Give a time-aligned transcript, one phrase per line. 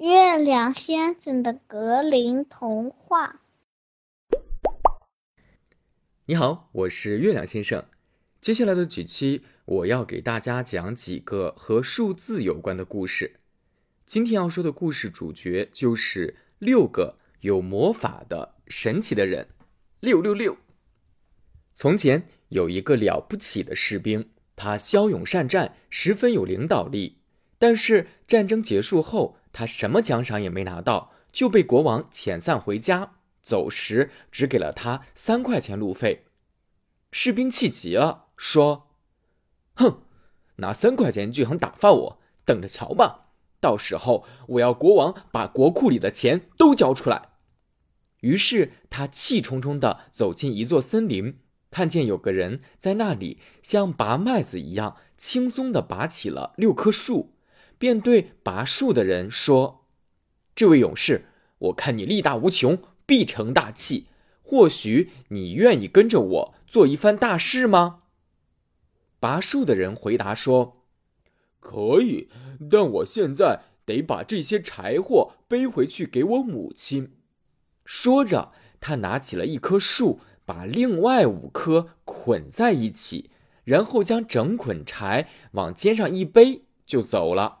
[0.00, 3.42] 月亮先生的格林童话。
[6.24, 7.84] 你好，我是月亮先生。
[8.40, 13.40] 接下来的几期，我要给大家讲几个和数字有关的故事。
[14.06, 19.48] 今天要说的故事主角就是六个有魔法的神奇的人。
[20.00, 20.56] 六六六。
[21.74, 27.18] 从前有一个了不起的士兵，他骁勇善战，十分有领导力。
[27.58, 33.12] 但是战争结束后，他什么奖赏也没拿到，就被国王遣散回家。
[33.42, 36.26] 走时只给了他三块钱路费。
[37.10, 38.90] 士兵气急了，说
[39.76, 40.02] ：“哼，
[40.56, 42.20] 拿三块钱就想打发我？
[42.44, 43.28] 等着瞧吧！
[43.58, 47.30] 到时候我要国王把国库里的钱都交出来。”
[48.20, 51.38] 于是他气冲冲地走进一座森林，
[51.70, 57.34] 看见有个人在那里像拔麦子一样轻松地拔起了六棵树。
[57.80, 59.86] 便对拔树的人说
[60.54, 61.24] ：“这位勇士，
[61.56, 64.08] 我看你力大无穷，必成大器。
[64.42, 68.02] 或许你愿意跟着我做一番大事吗？”
[69.18, 70.84] 拔树的人回答说
[71.58, 72.28] ：“可以，
[72.70, 77.16] 但我现在得把这些柴火背回去给我母亲。”
[77.86, 83.30] 说着，他拿起了一棵树，把另外五棵捆在一起，
[83.64, 87.59] 然后将整捆柴往肩上一背，就走了。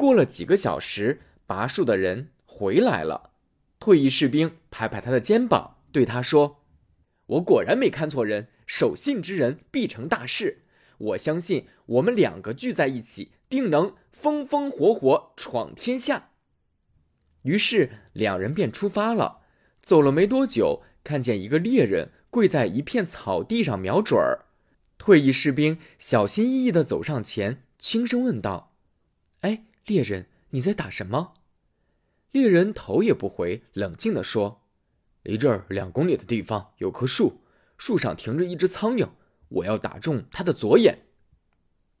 [0.00, 3.32] 过了几个小时，拔树的人回来了。
[3.78, 6.62] 退役士兵拍拍他的肩膀，对他说
[7.36, 10.62] ：“我果然没看错人，守信之人必成大事。
[10.96, 16.30] 我相信我们两个聚在一起，定能风风火火闯天下。”
[17.44, 19.42] 于是两人便出发了。
[19.82, 24.46] 走了没多久，看见一个猎人跪在一片草地上瞄准儿。
[24.96, 28.72] 退役士兵小心翼翼地走上前，轻声问道
[29.42, 31.34] ：“哎？”猎人，你在打什么？
[32.30, 34.62] 猎人头也不回，冷静地说
[35.24, 37.40] ：“离这儿两公里的地方有棵树，
[37.76, 39.08] 树上停着一只苍蝇，
[39.48, 41.06] 我要打中它的左眼。”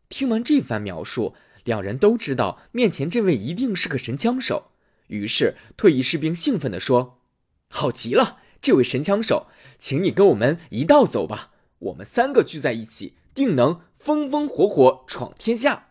[0.08, 1.34] 听完这番描述，
[1.64, 4.70] 两人都知道面前这位一定是个神枪手。
[5.08, 7.24] 于是，退役士兵兴奋地说
[7.66, 9.48] ：“好极了，这位神枪手，
[9.80, 11.50] 请你跟我们一道走吧。
[11.80, 15.88] 我们三个聚在一起，定能风风火火闯天下。”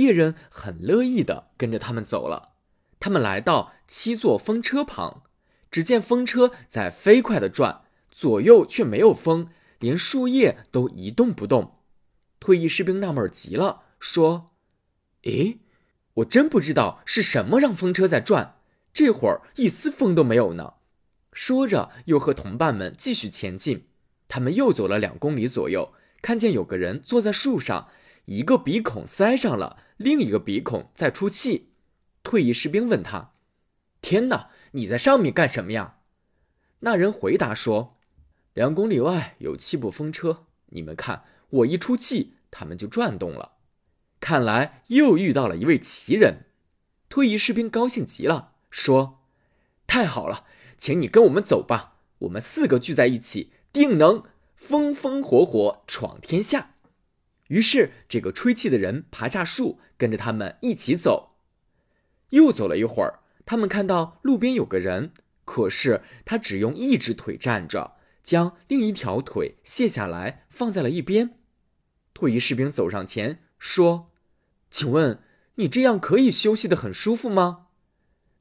[0.00, 2.54] 猎人很乐意的跟着他们走了。
[2.98, 5.22] 他们来到七座风车旁，
[5.70, 11.78] 只见风车在飞快的转，左右却没有风，连树叶都一动不动。
[12.38, 14.52] 退役士兵纳闷极了，说
[15.24, 15.60] ：“诶，
[16.14, 18.56] 我真不知道是什么让风车在转，
[18.92, 20.74] 这会儿一丝风都没有呢。”
[21.32, 23.86] 说着，又和同伴们继续前进。
[24.26, 27.88] 他们又走了两公里左右，看见有个人坐在树上。
[28.26, 31.70] 一个鼻孔塞上了，另一个鼻孔在出气。
[32.22, 33.32] 退役士兵问他
[34.02, 35.96] ：“天哪，你在上面干什么呀？”
[36.80, 37.96] 那人回答说
[38.54, 43.52] ：“两公里外有七部风车，你们看，我一出气，它们就转动了。
[44.20, 46.46] 看来又遇到了一位奇人。”
[47.08, 49.20] 退役士兵高兴极了，说
[49.88, 50.44] ：“太好了，
[50.78, 54.22] 请你跟我们走吧，我们四个聚在一起，定能
[54.54, 56.74] 风风火火闯天下。”
[57.50, 61.32] 于是，这个吹气的人爬下树，跟着他们一起走。
[62.28, 65.12] 又走了一会儿，他们看到路边有个人，
[65.44, 71.38] 可是他只用一只腿站着，将另一条腿卸下来放在了一边。
[72.14, 74.12] 退役士兵走上前说
[74.70, 75.20] ：“请问
[75.56, 77.66] 你这样可以休息的很舒服吗？”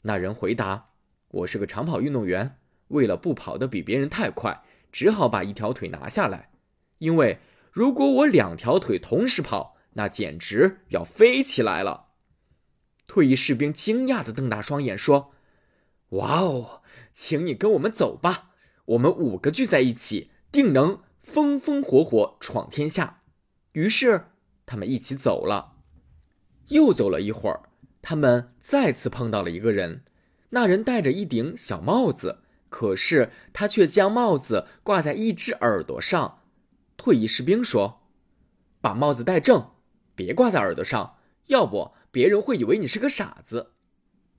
[0.03, 0.90] 那人回答
[1.30, 2.59] ：“我是个长跑运动员，
[2.90, 4.62] 为了不跑得比别人太快，
[4.92, 6.52] 只好把一条腿拿下来，
[7.00, 7.40] 因为。”
[7.72, 12.07] 如果我两条腿同时跑，那简直要飞起来了。
[13.07, 15.31] 退役士兵惊讶的瞪大双眼说
[16.09, 16.81] ：“哇哦，
[17.12, 18.52] 请你跟我们走吧，
[18.85, 23.22] 我们五个聚在一起，定能风风火火闯天下。”
[23.74, 24.25] 于是
[24.66, 25.78] 他们一起走了。
[26.69, 27.62] 又走了一会儿，
[28.01, 30.04] 他们再次碰到了一个人，
[30.50, 32.39] 那人戴着一顶小帽子，
[32.69, 36.38] 可是他却将帽子挂在一只耳朵上。
[37.00, 38.01] 退役士兵说
[38.81, 39.72] ：“把帽子戴正，
[40.16, 41.16] 别挂在耳朵上，
[41.48, 43.72] 要不别人会以为你是个傻子。”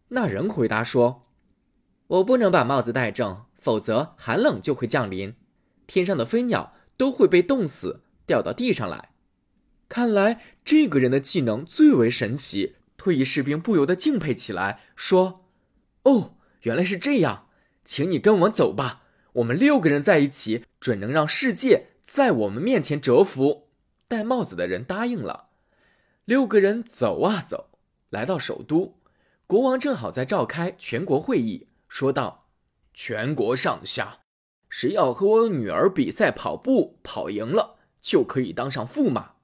[0.09, 1.27] 那人回答说
[2.07, 5.37] ：“我不能把帽子戴正，否则寒冷就会降临，
[5.87, 9.13] 天上的飞鸟都会被冻死，掉到地上来。”
[9.89, 12.77] 看来这个人的技能最为神奇。
[12.99, 15.47] 退役士兵不由得敬佩起来，说
[16.05, 17.49] ：“哦，原来是这样，
[17.87, 23.69] 请你跟我走吧，我们六个人在一起，准能让世界。”在我们面前蛰伏，
[24.09, 25.51] 戴帽子的人答应了。
[26.25, 27.79] 六个人走啊走，
[28.09, 28.99] 来到首都，
[29.47, 32.49] 国王正好在召开全国会议，说道
[32.93, 34.23] ：“全国上下，
[34.69, 39.35] 谁要和我女儿比赛跑步，跑赢了就可以当上驸马。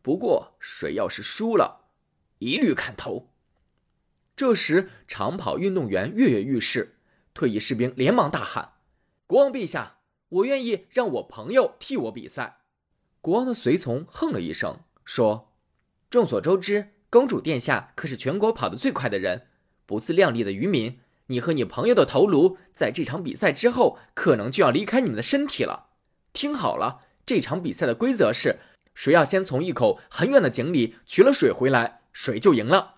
[0.00, 1.90] 不过，谁要是输了，
[2.38, 3.28] 一律砍头。”
[4.34, 6.96] 这时，长跑运动员跃跃欲试，
[7.34, 8.76] 退役士兵连忙大喊
[9.28, 9.97] ：“国王陛下，
[10.28, 12.58] 我愿意让我朋友替我比赛。”
[13.20, 15.52] 国王的随从哼了一声，说
[16.08, 19.48] ：“众所周知，公主殿下可是全国跑得最快的人。
[19.84, 25.88] 不自量力的渔民，你和你朋友的头颅，在这场比赛之后，可能就要离开你们的身体了。
[26.32, 28.60] 听好了，这场比赛的规则是：
[28.94, 32.96] 谁要先从一口很远的井里取了水回来，谁就赢了。”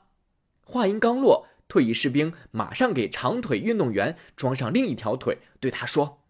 [0.67, 6.23] 话音刚落，退役士兵马上给长腿运动员装上另一条腿，对他说：“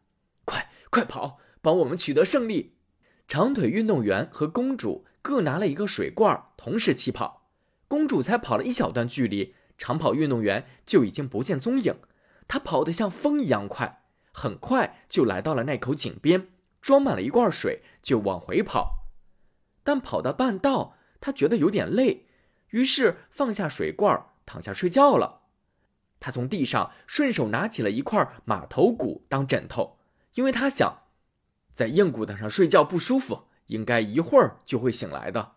[0.45, 2.77] 快快跑，帮我们取得胜利！”
[3.27, 7.49] 长腿运动员和公主各拿了一个水罐，同时起跑。
[7.89, 11.95] 公主才跑了一小段距离，长跑运动员就已经不见踪影。
[12.47, 14.03] 他跑得像风一样快，
[14.33, 16.49] 很快就来到了那口井边，
[16.81, 19.07] 装满了一罐水，就往回跑。
[19.85, 22.27] 但跑到半道，他觉得有点累，
[22.71, 24.27] 于是放下水罐。
[24.45, 25.43] 躺下睡觉了，
[26.19, 30.00] 他从地上顺手拿起了一块马头骨当枕头，
[30.35, 31.03] 因为他想，
[31.73, 35.53] 在硬骨头上睡觉不舒服，应该一会儿就会醒来的。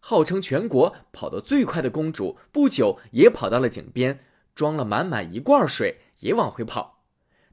[0.00, 4.18] 号称全国跑得最快的公主，不久也跑到了井边，
[4.54, 7.04] 装了满满一罐水，也往回跑。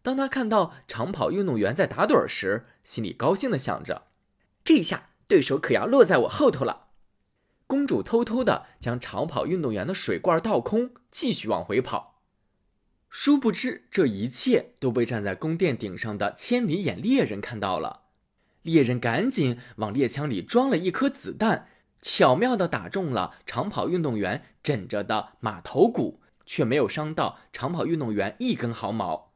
[0.02, 4.08] 当他看到长跑运动员在打盹时，心里高兴地想着，
[4.64, 6.88] 这下对手可要落在我后头了。
[7.68, 12.19] 公主偷偷的将长跑运动员的水罐倒空，继续往回跑。
[13.10, 18.02] 殊不知，这一切都被站在宫殿顶上的千里眼猎人看到了。
[18.62, 21.68] 猎人赶紧往猎枪里装了一颗子弹，
[22.02, 29.34] 巧妙的打中了长跑运动员枕着的马头骨，却没有伤到长跑运动员一根毫毛。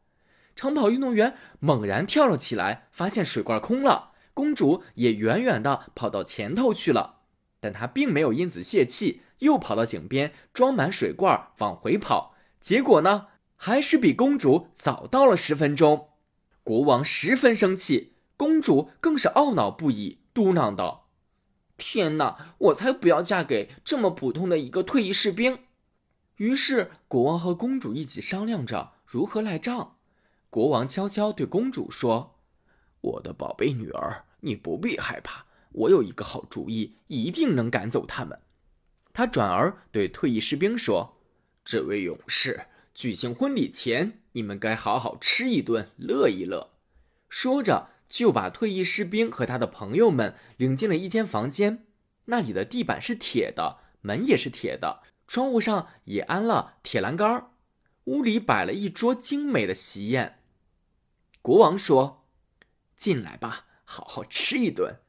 [0.56, 7.22] 长跑运动员猛然跳了起来，发现水罐空了，公主也远远的跑到前头去了。
[7.60, 12.36] 但他并没有因此泄气，又跑到井边装满水罐往回跑。
[12.60, 16.10] 结果呢，还是比公主早到了十分钟。
[16.64, 21.10] 国王十分生气，公主更是懊恼不已，嘟囔道
[21.78, 25.60] ：“天哪，我才不要嫁给这么普通的一个退役士兵！”
[26.38, 29.98] 于是，国王和公主一起商量着如何赖账。
[30.50, 32.40] 国王悄悄对公主说
[33.02, 38.40] ：“我的宝贝女儿，你不必害怕。”我有一个好主意，一定能赶走他们。
[39.12, 41.18] 他转而对退役士兵说
[41.66, 46.72] ：“这位勇士，举行婚礼前，你们该好好吃一顿，乐一乐。”
[47.30, 51.88] 说着，就把退役士兵和他的朋友们领进了一间房间。
[52.26, 57.52] 那里的地板是铁的，门也是铁的，窗户上也安了铁栏杆。
[58.06, 60.40] 屋里摆了一桌精美的席宴。
[61.42, 62.28] 国王说
[62.96, 65.00] ：“进来吧，好好吃一顿。”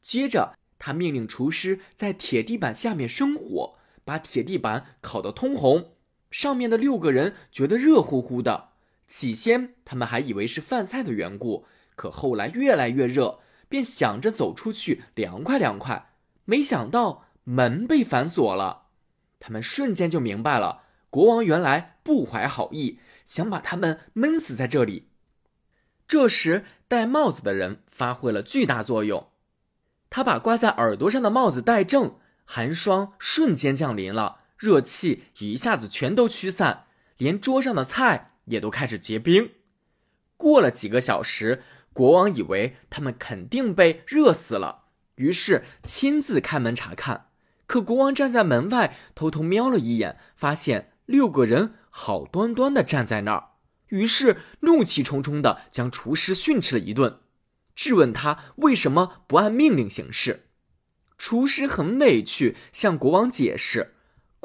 [0.00, 5.95] 接着，他命令厨师在铁地板下面生火，把铁地板烤得通红。
[6.36, 8.68] 上面的六个人觉得热乎乎的。
[9.06, 13.40] 起先，他们还以为是饭菜的缘故，可后来越来越热，
[13.70, 16.10] 便想着走出去凉快凉快。
[16.44, 18.88] 没想到门被反锁了，
[19.40, 25.08] 他们瞬间就明白了，国王原来不怀好意，想把他们闷死在这里。
[26.06, 29.28] 这时，戴帽子的人发挥了巨大作用。
[30.10, 36.86] 他把挂在耳朵上的帽子戴正，寒霜瞬间降临了，热气一下子全都驱散，
[37.18, 39.52] 连桌上的菜也都开始结冰。
[40.36, 44.84] 过了几个小时，国王以为他们肯定被热死了，
[45.16, 47.28] 于是亲自开门查看。
[47.66, 53.48] 可国王站在门外，偷偷瞄了一眼，发现六个人好端端的站在那儿，
[53.88, 57.18] 于是怒气冲冲的将厨师训斥了一顿。
[57.74, 60.46] 质问他为什么不按命令行事，
[61.18, 63.95] 厨师很委屈，向国王解释。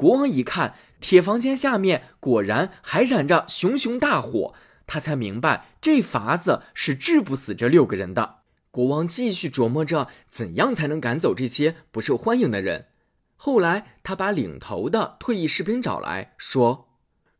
[0.01, 4.55] 国王一看铁房间下面果然还燃着熊熊大火，
[4.87, 8.37] 他才明白这法子是治不死这六个人的。
[8.71, 12.87] 国王继续琢磨着怎样才能赶走这些不受欢迎的人。
[13.35, 16.87] 后来，他把领头的退役士兵找来说：“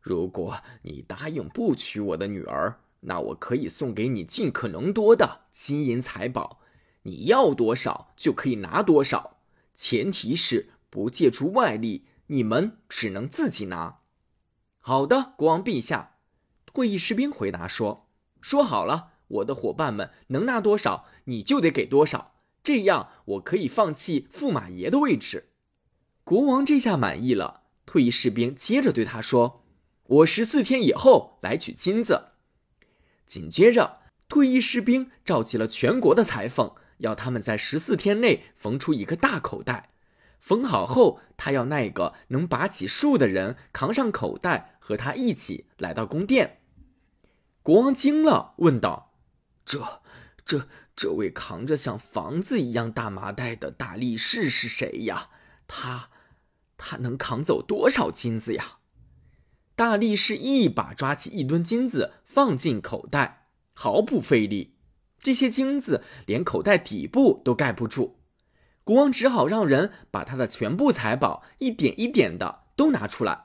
[0.00, 6.60] 如果你答应不娶我的女儿。”那我可以送给你尽可能多的金银财宝，
[7.02, 9.38] 你要多少就可以拿多少，
[9.74, 14.00] 前提是不借助外力，你们只能自己拿。
[14.78, 16.16] 好的，国王陛下，
[16.64, 18.08] 退役士兵回答说
[18.40, 22.34] ：“说好了，我的伙伴们能拿多少，你就得给多少，
[22.64, 25.50] 这样我可以放弃驸马爷的位置。”
[26.24, 29.66] 国王这下满意了，退役士兵接着对他说
[30.04, 32.30] ：“我十四天以后来取金子。”
[33.26, 33.98] 紧接着，
[34.28, 39.90] 退役士兵召集了全国的裁缝，要他们在十四天内缝出一个大口袋。
[40.42, 46.58] 缝好后，他要那个能拔起树的人扛上口袋，和他一起来到宫殿。
[47.62, 49.14] 国王惊了，问道
[49.64, 50.02] ：“这、
[50.44, 55.28] 这、这位扛着像房子一样大麻袋的大力士是谁呀？
[55.68, 56.10] 他、
[56.76, 58.78] 他能扛走多少金子呀？”
[59.76, 64.74] 大力士一把抓起一吨金子，放进口袋，毫不费力。
[65.20, 68.18] 这些金子连口袋底部都盖不住。
[68.84, 73.44] 国王只好让人把他的全部财宝一点一点的都拿出来。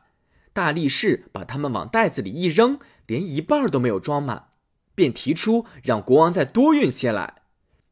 [0.54, 4.48] 大力士把他们往袋子里一扔，连一半都没有装满，
[4.96, 7.44] 便提出让国王再多运些来。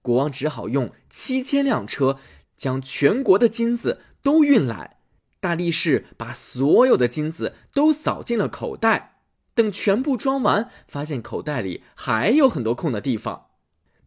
[0.01, 2.17] 国王只好用七千辆车
[2.55, 4.97] 将全国的金子都运来。
[5.39, 9.19] 大力士把所有的金子都扫进了口袋，
[9.53, 13.47] 等全部装完，发现口袋里还有很多空的地方。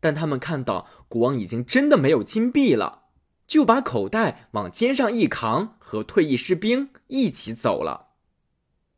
[0.01, 3.05] 但他们看到国王已经真的没有金币了。
[3.49, 8.09] 就把口袋往肩上一扛，和退役士兵一起走了。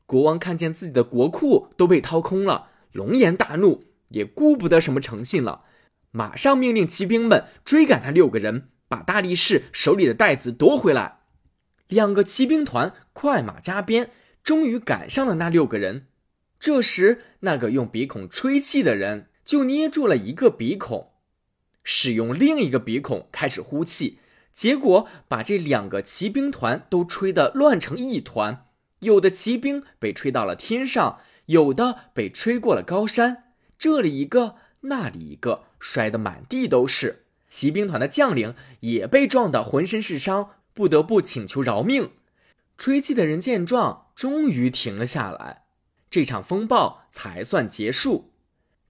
[0.05, 5.63] 国王看见自己的国库都被掏空了，龙颜大怒，也顾不得什么诚信了，
[6.11, 11.21] 马上命令骑兵们追赶那六个人，把大力士手里的袋子夺回来。
[11.87, 14.11] 两个骑兵团快马加鞭，
[14.43, 16.09] 终于赶上了那六个人。
[16.59, 21.13] 这时，那个用鼻孔吹气的人就捏住了一个鼻孔，
[21.85, 24.19] 使用另一个鼻孔开始呼气。
[24.61, 28.67] 结果把这两个骑兵团都吹得乱成一团，
[28.99, 37.25] 有的骑兵被吹到了天上，有的被吹过了高山，这里一个，那里一个，摔得满地都是。
[37.49, 42.11] 骑兵团的将领也被撞得浑身是伤，不得不请求饶命。
[42.77, 45.63] 吹气的人见状，终于停了下来，
[46.11, 48.31] 这场风暴才算结束。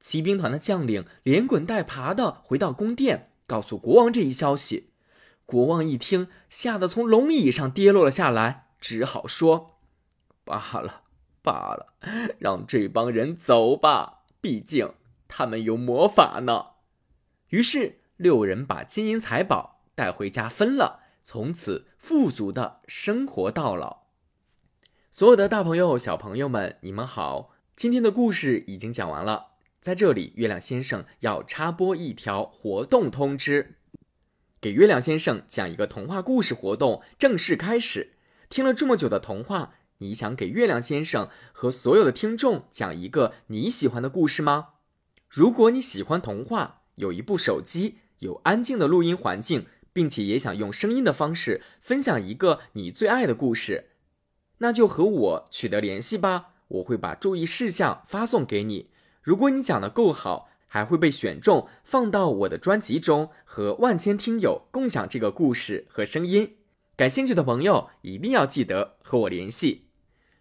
[0.00, 4.89] 骑兵团的将领连滚带爬地回到宫殿，告诉国王这一消息。
[5.50, 9.80] 国王一听，吓得从龙椅上跌落了下来，只好说
[10.46, 11.02] ：“罢了，
[11.42, 11.94] 罢了，
[12.38, 14.94] 让这帮人走吧，毕竟
[15.26, 16.66] 他们有魔法呢。”
[17.50, 24.02] 于是六人把金银财宝带回家分了，从此富足的生活到老。
[25.10, 27.50] 所有的大朋友、小朋友们，你们好！
[27.74, 29.48] 今天的故事已经讲完了，
[29.80, 33.79] 在这里，月亮先生要插播一条活动通知。
[34.60, 38.10] 给月亮先生讲一个童话故事活动正式开始。
[38.50, 44.72] 听了这么久的童话，你想给月亮先生和所有的听众讲一个你喜欢的故事吗？
[45.30, 49.64] 如果你喜欢童话，有一部手机，有安静的录音环境，
[49.94, 53.92] 并且也想用声音的方式分享一个你最爱的故事，
[54.58, 56.48] 那就和我取得联系吧。
[56.68, 58.90] 我会把注意事项发送给你。
[59.22, 60.50] 如果你讲的够好。
[60.72, 66.58] 还会被选中放到我的专辑中，和万千听友共享这个故事和声音。
[66.96, 69.88] 感兴趣的朋友一定要记得和我联系。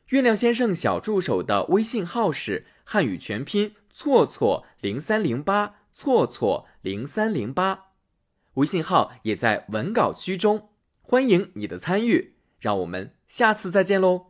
[0.10, 7.88] 月亮先生小助手的微信号是汉语全拼错错零三零八错错零三零八，
[8.54, 10.70] 微信号也在文稿区中，
[11.02, 12.36] 欢迎你的参与。
[12.60, 14.29] 让我们下次再见喽。